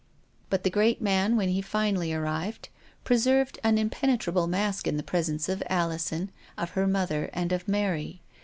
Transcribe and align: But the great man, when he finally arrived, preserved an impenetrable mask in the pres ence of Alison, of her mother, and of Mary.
But 0.49 0.63
the 0.63 0.71
great 0.71 0.99
man, 0.99 1.35
when 1.35 1.49
he 1.49 1.61
finally 1.61 2.11
arrived, 2.11 2.69
preserved 3.03 3.59
an 3.63 3.77
impenetrable 3.77 4.47
mask 4.47 4.87
in 4.87 4.97
the 4.97 5.03
pres 5.03 5.29
ence 5.29 5.47
of 5.47 5.61
Alison, 5.67 6.31
of 6.57 6.71
her 6.71 6.87
mother, 6.87 7.29
and 7.33 7.51
of 7.51 7.67
Mary. 7.67 8.23